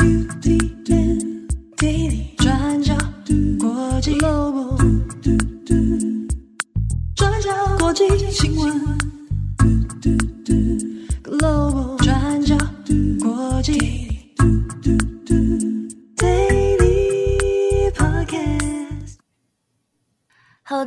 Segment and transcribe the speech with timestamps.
[0.00, 0.08] Hello，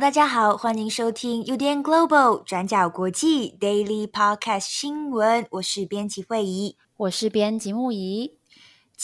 [0.00, 8.32] 大家好，欢迎收听 UDN Global 转角国际 Daily Podcast 新闻，我是编辑慧仪，我是编辑木仪。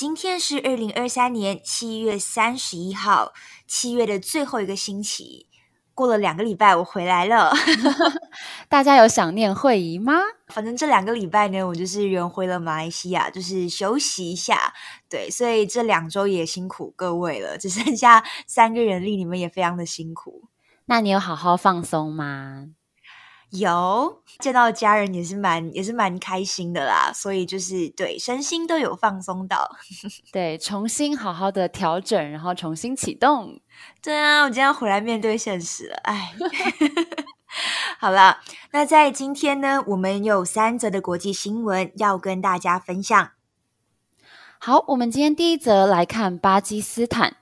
[0.01, 3.35] 今天是二零二三年七月三十一号，
[3.67, 5.47] 七月的最后一个星期，
[5.93, 7.53] 过了两个礼拜，我回来了。
[8.67, 10.15] 大家有想念慧仪吗？
[10.49, 14.73] 反正这两个礼拜呢，我就是人回了马来西亚，就是休息一下。
[15.07, 20.49] 对，所以这两周也辛苦各位了，只剩下三个人力，你们也非常的辛苦。
[20.87, 22.69] 那你有好好放松吗？
[23.51, 29.69] 有见到家人也是蛮也是蛮开心的啦，所以就是对身心都有放松到，
[30.33, 33.61] 对，重新好好的调整，然后重新启动。
[34.01, 36.33] 对啊，我今天要回来面对现实了，哎，
[37.99, 38.39] 好了，
[38.71, 43.31] 那在今天呢，我们有三则的国际新闻要跟大家分享。
[44.61, 47.40] 好，我们今天第一则来看巴基斯坦。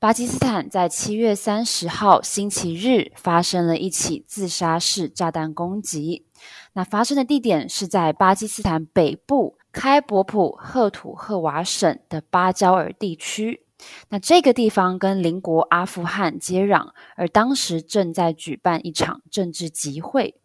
[0.00, 6.24] 巴基斯坦在七月三十号星期日发生了一起自杀式炸弹攻击。
[6.72, 13.66] 那发生的地点是在巴基斯坦北部开伯普赫土赫瓦省的巴焦尔地区。
[14.08, 20.40] 那这个地方跟邻国阿富汗接壤，而当时正在举办一场政治集会。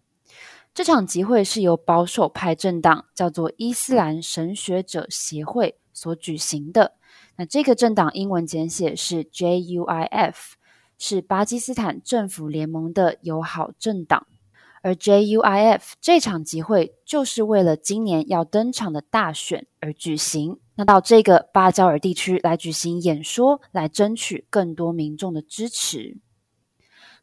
[0.73, 6.95] 这场集会是由保守派政党叫做伊斯兰神学者协会所举行的。
[7.37, 10.33] 那这个政党英文简写是 JUIF，
[10.97, 14.25] 是巴基斯坦政府联盟的友好政党。
[14.81, 20.59] 而 JUIF 这场集会就是为了今年要登场的大选而举行。
[20.75, 26.17] 那到这个巴焦尔地区来举行演说，来争取更多民众的支持。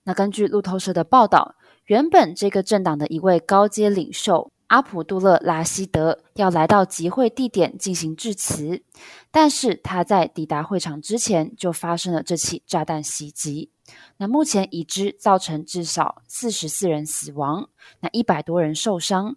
[0.04, 1.54] 那根据路透社的报道，
[1.86, 8.82] 原本这个政党的一位高阶领袖，阿卜杜勒拉希德要来到集会地点进行致辞，
[9.30, 13.70] 但是他在抵达会场之前就发生了这起炸弹袭击。
[14.16, 17.68] 那目前已知造成至少四十四人死亡，
[18.00, 19.36] 那一百多人受伤。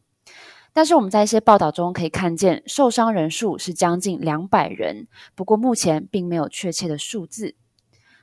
[0.72, 7.56] 但是我们在一些报道中可以看见，受伤人数是将近两百人，不过目前并没有确切的数字。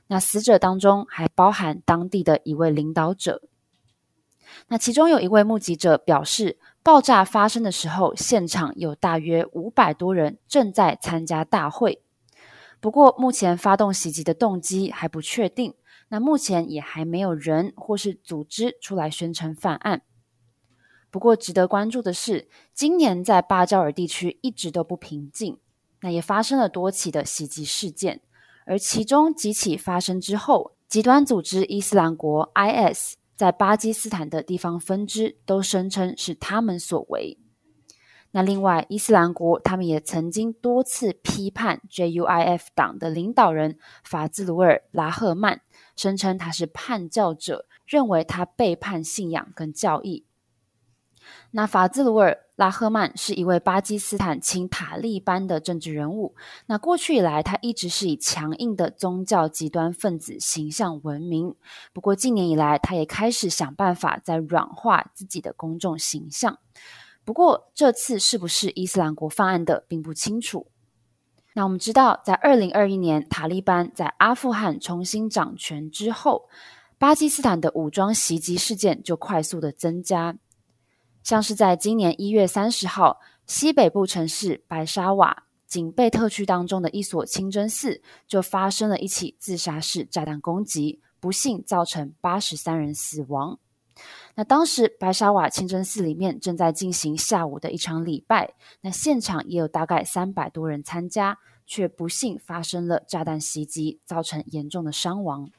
[0.07, 3.43] 那死者当中还包含当地的一位领导者。
[4.67, 12.03] 那其中有一位目击者表示，爆炸发生的时候，现场有大约五百多人正在参加大会。
[12.81, 15.73] 不过，目前发动袭击的动机还不确定。
[16.09, 20.01] 那目前也还没有人或是组织出来宣称犯案。
[21.09, 25.57] 不过，值得关注的是，今年在巴扎尔地区一直都不平静，
[26.01, 28.21] 那也发生了多起的袭击事件，
[28.65, 33.15] 而其中几起发生之后，极端组织伊斯兰国 （IS）。
[33.43, 37.37] 在巴基斯坦的地方分支都声称是他们所为。
[38.31, 45.59] 那另外，伊斯兰国他们也曾经多次批判 JUIF 党的领导人法兹鲁尔·拉赫曼，
[45.97, 50.25] 声称他是叛教者，认为他背叛信仰跟教义。
[51.51, 56.35] 那法兹鲁尔·拉赫曼是一位巴基斯坦亲塔利班的政治人物。
[56.65, 61.55] 那过去以来，他一直是以强硬的宗教极端分子形象闻名。
[61.93, 66.57] 不过近年以来，他也开始想办法在软化自己的公众形象。
[67.25, 70.67] 不过这次是不是伊斯兰国犯案的，并不清楚。
[71.53, 76.49] 那我们知道，在二零二一年塔利班在阿富汗重新掌权之后，
[76.97, 80.35] 巴基斯坦的武装袭击事件就快速的增加。
[81.23, 93.57] 像是在今年一月三十号，西北部城市白沙瓦警备特区当中的一所清真寺就发生了一起自杀式炸弹攻击，不幸造成八十三人死亡。
[94.35, 105.49] 那当时白沙瓦清真寺里面正在进行下午的一场礼拜，那现场也有大概三百多人参加，却不幸发生了炸弹袭击，造成严重的伤亡。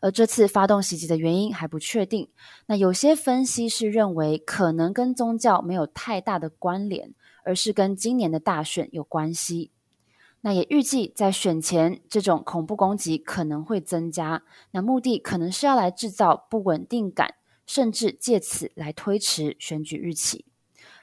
[0.00, 2.28] 而这次发动袭击的原因还不确定。
[2.66, 9.70] 那有些分析是认为，可能跟宗教没有太大的关联，而是跟今年的大选有关系。
[10.42, 14.42] 那也预计在选前，这种恐怖攻击可能会增加。
[14.70, 17.34] 那目的可能是要来制造不稳定感，
[17.66, 20.46] 甚至借此来推迟选举日期。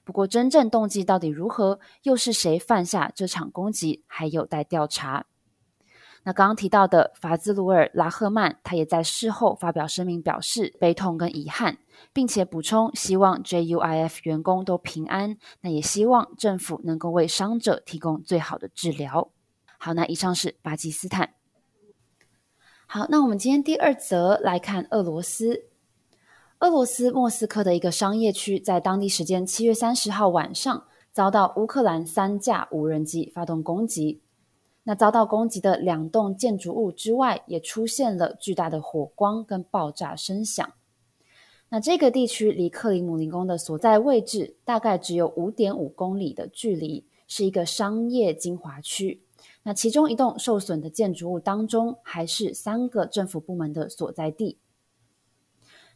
[0.04, 5.26] 不过，真正动机到底如何，又是谁犯下这场攻击，还有待调查。
[6.28, 11.78] 那刚刚提到的法兹鲁尔·拉赫曼，他也在事后发表声明，表示悲痛跟遗憾，
[12.12, 15.38] 并且补充希望 JUIF 员工都平安。
[15.62, 19.32] 那也希望政府能够为伤者提供最好的治疗。
[19.78, 21.30] 好，那以上是巴基斯坦。
[22.88, 25.70] 好，那我们今天第二则来看俄罗斯。
[26.60, 30.84] 俄罗斯莫斯科的一个商业区，在当地时间七月三十号晚上，
[31.14, 34.22] 遭到乌克兰三架无人机发动攻击。
[34.88, 40.66] 那遭到攻击的两栋建筑物之外，也出现了巨大的火光跟爆炸声响。
[41.68, 49.22] 那这个地区离克里姆林宫的所在位置大概只有五点五公里的距离，是一个商业精华区。
[49.64, 54.58] 那其中一栋受损的建筑物当中，还是三个政府部门的所在地。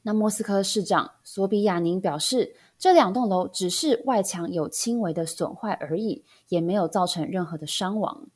[0.02, 8.28] 那莫斯科市长索比亚宁表示，这两栋楼只是外墙有轻微的损坏而已，也没有造成任何的伤亡。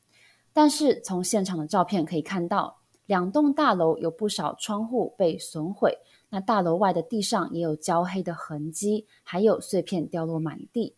[0.56, 5.98] 但是从现场的照片可以看到，两栋大楼有不少窗户被损毁，
[6.30, 10.96] 那大楼外的地上也有焦黑的痕迹，还有碎片掉落满地。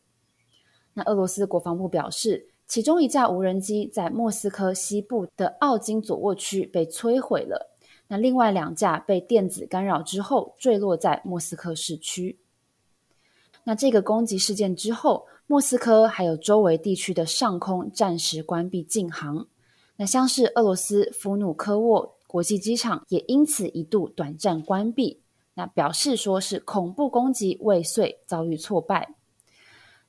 [0.94, 7.76] 那俄罗斯国防部表示，其中一架无人机在莫斯科西部的奥金佐沃区被摧毁了，
[8.08, 12.38] 那另外两架被电子干扰之后坠落在莫斯科市区。
[13.64, 19.48] 那这个攻击事件之后，莫斯科还有周围地区的上空暂时关闭禁航，
[19.96, 25.22] 那像是俄罗斯弗努科沃国际机场也因此一度短暂关闭，
[25.54, 29.16] 那表示说是恐怖攻击未遂遭遇挫败。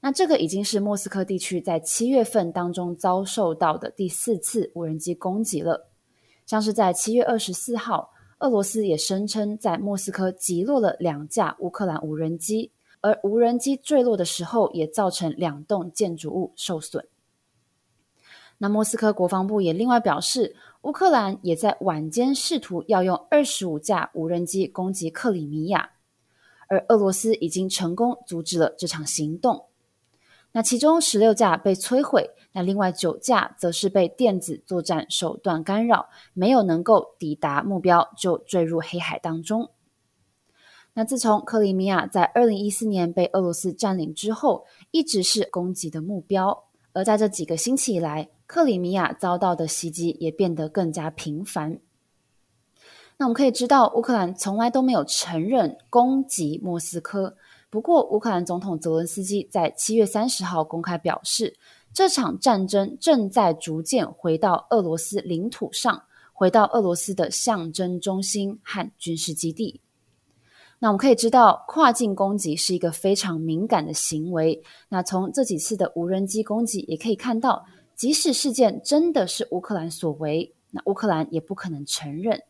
[0.00, 5.88] 那这个已经是莫斯科地区在七月份当中遭受到的第四次无人机攻击了，
[6.46, 12.73] 像是在七月二十四号，俄罗斯也声称在莫斯科击落了两架乌克兰无人机。
[13.00, 17.06] 而无人机坠落的时候，也造成两栋建筑物受损。
[18.58, 25.90] 那莫斯科国防部也另外表示，乌克兰也在晚间试图要用二十五架无人机攻击克里米亚，
[26.66, 29.66] 而俄罗斯已经成功阻止了这场行动。
[30.50, 39.70] 那其中十六架被摧毁，那另外九架则是被电子作战手段干扰，没有能够抵达目标，就坠入黑海当中。
[40.98, 46.64] 那自从克里米亚在二零一四年被俄罗斯占领之后，一直是攻击的目标。
[46.92, 51.78] 而在这几个星期以来，克里米亚遭到的袭击也变得更加频繁。
[53.16, 57.36] 那我们可以知道，乌克兰从来都没有承认攻击莫斯科。
[57.70, 61.56] 不过，乌克兰总统泽伦斯基在七月三十号公开表示，
[61.94, 66.02] 这场战争正在逐渐回到俄罗斯领土上，
[66.32, 69.80] 回到俄罗斯的象征中心和军事基地。
[70.80, 74.62] 那我们可以知道，跨境攻击是一个非常敏感的行为。
[74.88, 77.66] 那从这几次的无人机攻击也可以看到，
[77.96, 82.40] 即使事件真的是乌克兰所为，那乌克兰也不可能承认。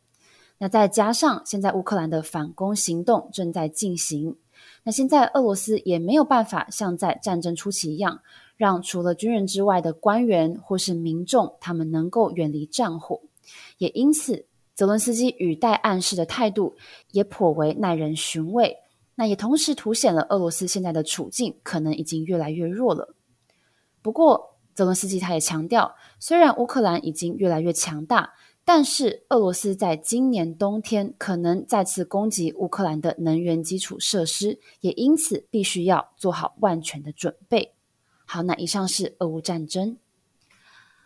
[0.59, 4.37] 那再加上现在乌克兰的反攻行动正在进行，
[4.83, 8.21] 那现在俄罗斯也没有办法像在战争初期一样，
[8.59, 13.23] 让除了军人之外的官员或是民众他们能够远离战火，
[13.79, 14.48] 也因此。
[14.79, 16.77] 泽伦斯基语带暗示的态度
[17.11, 18.77] 也颇为耐人寻味，
[19.17, 23.13] 那也同时凸显了俄罗斯现在的处境可能已经越来越弱了。
[24.03, 28.33] 不过，泽伦斯基他也强调，虽然乌克兰已经越来越强大，
[28.65, 37.75] 但是俄罗斯在今年冬天可能再次攻击乌克兰的能源基础设施，也因此必须要做好万全的准备。
[38.25, 39.97] 好，那以上是俄乌战争。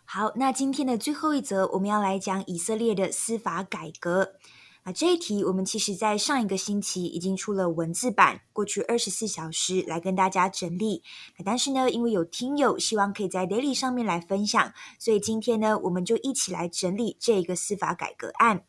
[0.05, 4.35] 好，那今天的最后一则，我们要来讲以色列的司法改革。
[4.83, 11.05] 啊，这一题我们其实在上一个星期已经出了文字版，过去二十四小时来跟大家整理。
[11.45, 18.65] 但是呢，因为有听友希望可以在 Daily 上面来分享，所以今天呢，我们就一起来整理这个司法改革案。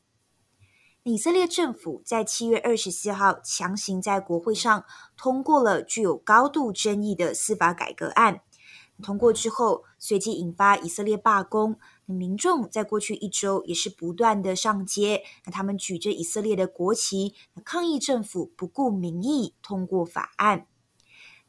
[1.01, 4.85] 以色列政府在七月二十四号强行在国会上
[5.17, 8.41] 通过了具有高度争议的司法改革案。
[9.03, 11.77] 通过之后，随即引发以色列罢工。
[12.05, 20.65] 民众在过去一周也是不断的上街，那他们举着以色列的国旗，抗议政府不顾民意通过法案。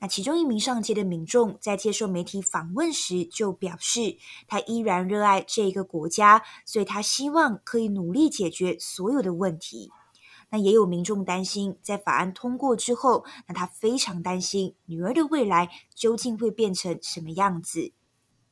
[0.00, 9.90] 那其中一名上街的民众在接受媒体访问时就表示，他依然热爱这个国家，所以他希望可以努力解决所有的问题。
[10.54, 17.90] 那也有民众担心，在法案通过之后，那他非常担心女儿的未来究竟会变成什么样子。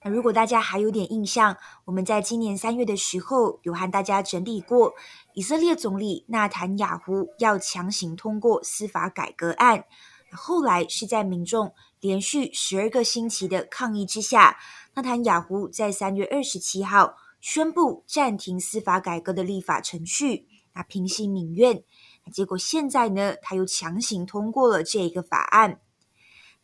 [0.02, 4.94] 那如果大家还有点印象，我们在今年三月的时候有和大家整理过，
[5.34, 9.84] 以色列总理纳坦雅胡要强行通过司法改革案，
[10.32, 14.58] 后来是在民众连续十二个星期的抗议之下，
[14.94, 21.82] 纳坦雅胡在三月二十七号宣布暂停司法改革的立法程序，那平息民怨。
[22.32, 25.80] 结果现在呢，他又强行通过了这个法案。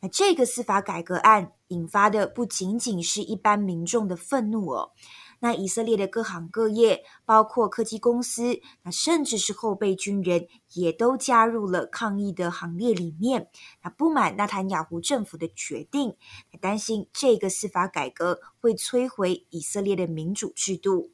[0.01, 4.93] 那这个司法改革案引发的不仅仅是一般民众的愤怒哦，
[5.41, 13.49] 那以色列的各行各业，包括科技公司，那甚至是后备军人，也都加入了抗议的行列里面。
[13.83, 16.15] 那不满纳坦雅胡政府的决定，
[16.61, 21.11] 担心这个司法改革会摧毁以色列的民主制度。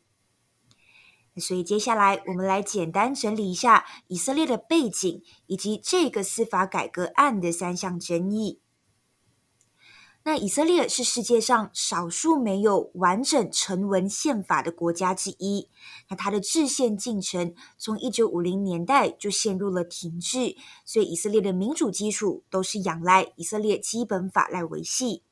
[1.36, 8.60] 所以接下来我们来简单整理一下以色列的背景，以及这个司法改革案的三项争议。
[10.26, 15.68] 那以色列是世界上少数没有完整成文宪法的国家之一。
[16.08, 25.24] 那它的制宪进程从一九五零年代就陷入了停滞，所以以色列的民主基础都是仰赖以色列基本法来维系。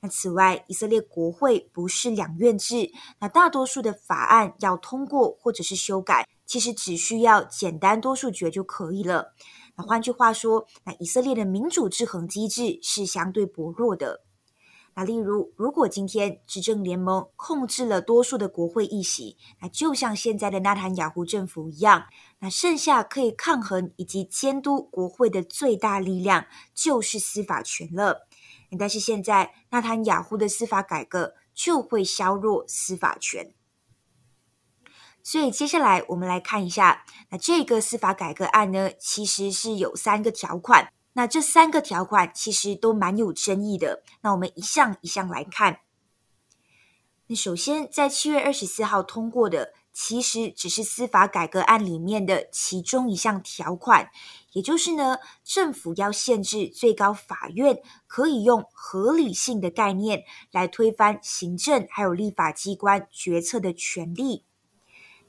[0.00, 9.34] 那此外，以色列国会不是两院制，那大多数的法案要通过或者是修改，其实只需要简单多数决就可以了。
[9.74, 14.22] 那换句话说，那以色列的民主制衡机制是相对薄弱的。
[14.94, 22.04] 那例如，如果今天执政联盟控制了多数的国会议席，那就像现在的纳坦雅胡政府一样，
[22.40, 28.27] 那剩下可以抗衡以及监督国会的最大力量就是司法权了。
[28.76, 33.54] 但是现在纳坦雅胡的司法改革就会削弱司法权。
[35.22, 40.92] 所以接下来我们来看一下，那这个司法改革案呢，其实是有三个条款。
[41.12, 44.02] 那这三个条款其实都蛮有争议的。
[44.22, 45.80] 那我们一项一项来看。
[47.26, 54.08] 那首先在七月二十四号通过的，其实只是司法改革案里面的其中一项条款，
[54.52, 64.44] 也就是呢，政府要限制最高法院可以用合理性的概念来推翻行政还有立法机关决策的权利。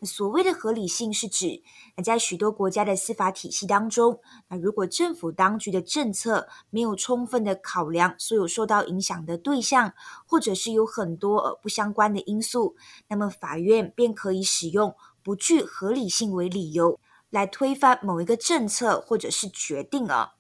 [0.06, 1.62] 所谓的合理性是指，
[1.96, 9.94] 那在许多国家的司法体系当中，那如果政府当局的政策没有充分的考量所有受到影响的对象，
[10.26, 12.76] 或者是有很多呃不相关的因素，
[13.08, 20.32] 那么法院便可以使用不具合理性为理由来推翻某一个政策或者是决定啊。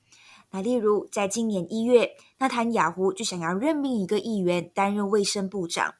[0.51, 5.93] 那例如在今年一月，纳坦雅胡就想要任命一个议员担任卫生部长。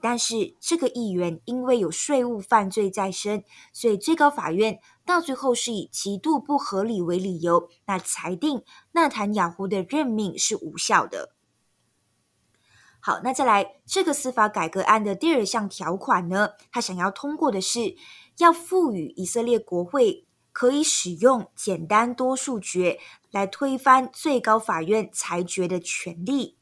[0.00, 3.42] 但是这个议员因为有税务犯罪在身，
[3.72, 11.34] 所以最高法院到最后是以极度不合理为理由，那裁定纳坦雅胡的任命是无效的。
[13.00, 17.96] 好，那再来这个司法改革案的第二项条款呢，他想要通过的是
[18.38, 26.58] 要赋予以色列国会可以使用简单多数决来推翻最高法院裁决的权利。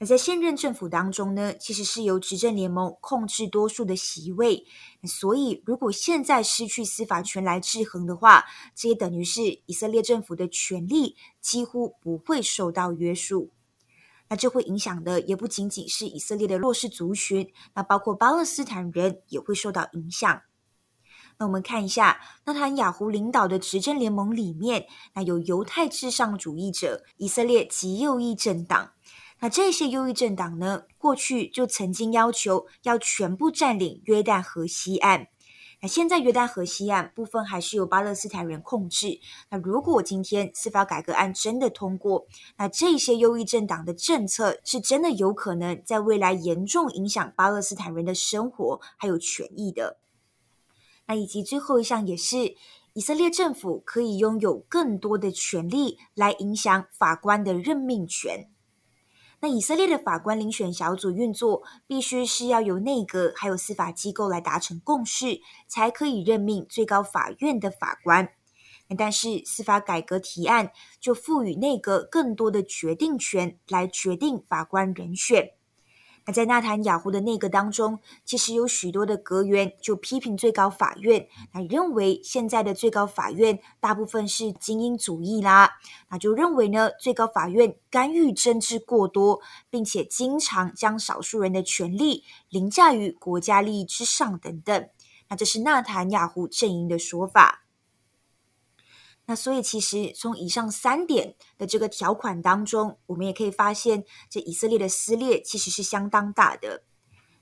[0.00, 4.64] 那在现任政府当中呢，其实是由执政联盟控制多数的席位，
[5.02, 8.44] 所以如果现在失去司法权来制衡的话，
[8.76, 13.50] 这也等于是以色列政府的权力几乎不会受到约束。
[14.28, 20.42] 那这会影响的也不仅仅是以色列的弱势族群，那包括巴勒斯坦人也会受到影响。
[21.38, 28.92] 那我们看一下，纳坦雅胡领导的执政联盟里面，那有犹太至上主义者、以色列极右翼政党。
[29.40, 35.28] 那这些右翼政党呢，过去就曾经要求要全部占领约旦河西岸。
[35.80, 39.20] 那现在约旦河西岸部分还是由巴勒斯坦人控制。
[39.48, 42.26] 那如果今天司法改革案真的通过，
[42.56, 49.98] 那这些右翼政党的政策是真的有可能在未来严重影响巴勒斯坦人的生活还有权益的。
[51.06, 52.56] 那以及最后一项也是，
[52.94, 58.50] 以色列政府可以拥有更多的权力来影响法官的任命权。
[59.40, 68.30] 那以色列的法官遴选小组运作，必须是要由内阁还有司法机构来达成共识，才可以任命最高法院的法官。
[68.96, 75.57] 但是司法改革提案就赋予内阁更多的决定权，来决定法官人选。
[76.28, 85.78] 那在纳坦雅胡的内阁当中，其实有许多的阁员就批评最高法院，那认为现在的最高法院大部分是精英主义啦，
[86.10, 94.86] 那就认为呢，最高法院干预政治过多，并且经常将少数人的权利凌驾于国家利益之上等等。
[95.30, 97.64] 那这是纳坦雅胡阵营的说法。
[99.30, 106.82] 那所以，其实从以上三点的这个条款当中，我们也可以发现，这以色列的撕裂其实是相当大的。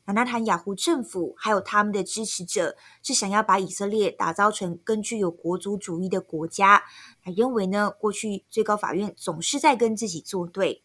[0.05, 6.83] 那纳坦雅胡政府还有他们的支持者是想要把以色列打造成更具有国族主义的国家，
[7.23, 10.83] 他认为呢，过去最高法院总是在跟自己作对。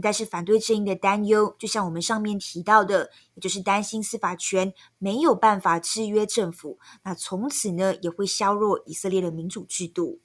[0.00, 10.20] 但是反对阵营的担忧，就像我们上面提到的，也就是担心司法权没有办法制约政府，那从此呢也会削弱以色列的民主制度。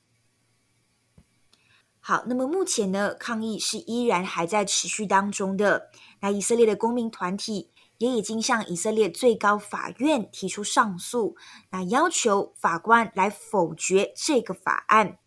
[2.03, 5.89] 好，那么目前呢，抗议是依然还在持续当中的。
[6.20, 11.36] 那以色列的公民团体也已经向以色列最高法院提出上诉，
[11.70, 15.20] 那要求法官来否决这个法案。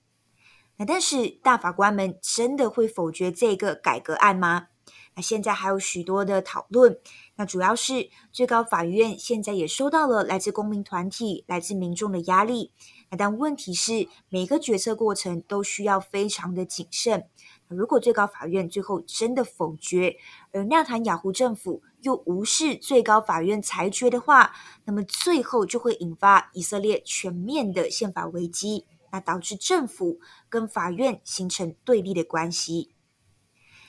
[0.76, 4.66] 那但是大法官们真的会否决这个改革案吗？
[5.14, 6.98] 那现在还有许多的讨论。
[7.36, 12.72] 那主要是最高法院现在也收到了来自公民团体、来自民众的压力。
[13.10, 17.26] 那但问题是，每个决策过程都需要非常的谨慎。
[17.68, 20.16] 如果最高法院最后真的否决，
[20.52, 24.52] 而纳坦雅胡政府又无视最高法院裁决的话，
[24.84, 28.86] 那么最后就会引发以色列全面的宪法危机。
[29.10, 30.18] 那导致政府
[30.48, 32.93] 跟法院形成对立的关系。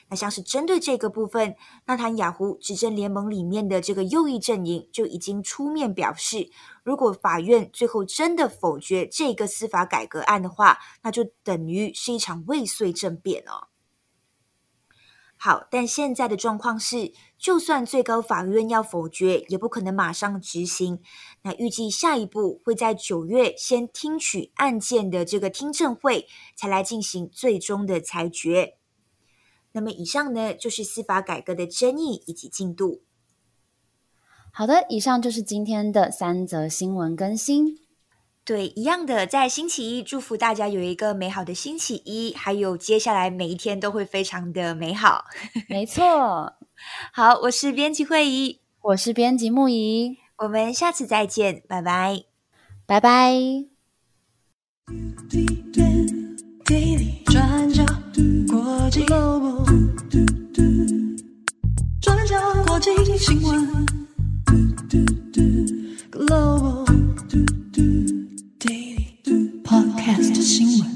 [0.08, 6.48] 那像是针对这个部分，纳坦雅胡执政联盟里面的这个右翼阵营就已经出面表示，
[6.84, 13.68] 如果法院最后真的否决这个司法改革案的话，那就等于是一场未遂政变哦。
[15.38, 21.00] 好，但现在的状况是，就算最高法院要否决，也不可能马上执行。
[21.42, 28.78] 那预计下一步会在九月先听取案件的这个听证会，才来进行最终的裁决。
[29.76, 33.02] 那么以上呢，就是司法改革的争议以及进度。
[34.50, 37.76] 好的，以上就是今天的三则新闻更新。
[38.42, 45.26] 对，一样的，在星期一，祝福大家有一个美好的星期一，还有接下来每一天都会非常的美好。
[45.68, 46.54] 没错，
[47.12, 52.24] 好，我是编辑慧仪，我是编辑木仪，我们下次再见，拜拜，
[52.86, 53.34] 拜拜。
[57.26, 57.84] 转角
[58.48, 59.04] 国际
[62.86, 63.84] 新闻
[65.32, 66.84] doo，Global，
[67.28, 67.82] 嘟嘟
[68.60, 70.95] ，Daily，doo podcast 新闻